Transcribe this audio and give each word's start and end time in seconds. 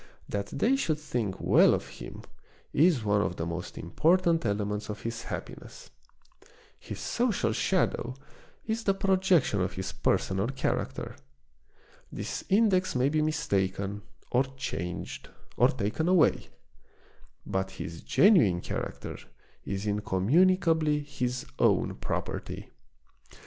That 0.27 0.47
they 0.47 0.75
should 0.75 0.97
think 0.97 1.39
well 1.39 1.75
of 1.75 1.87
him 1.87 2.23
is 2.73 3.03
one 3.05 3.21
of 3.21 3.35
the 3.35 3.45
most 3.45 3.77
important 3.77 4.47
elements 4.47 4.89
of 4.89 5.03
his 5.03 5.21
happiness. 5.25 5.91
His 6.79 6.99
social 6.99 7.51
shadow 7.53 8.15
is 8.65 8.83
the 8.83 8.95
projection 8.95 9.61
of 9.61 9.73
his 9.73 9.91
personal 9.91 10.47
character. 10.47 11.15
This 12.11 12.43
index 12.49 12.95
may 12.95 13.09
be 13.09 13.21
mistaken, 13.21 14.01
or 14.31 14.45
changed, 14.57 15.29
or 15.55 15.67
taken 15.67 16.07
away; 16.07 16.47
but 17.45 17.69
his 17.69 18.01
genuine 18.01 18.59
character 18.61 19.19
is 19.65 19.85
incommunicably 19.85 21.01
his 21.01 21.45
own 21.59 21.93
property. 21.93 22.71